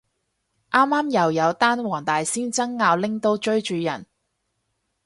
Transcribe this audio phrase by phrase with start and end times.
[0.71, 4.07] 啱啱又有單黃大仙爭拗拎刀追住人